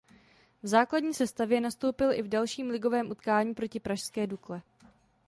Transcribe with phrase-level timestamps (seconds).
[0.63, 4.61] V základní sestavě nastoupil i v dalším ligovém utkání proti pražské Dukle.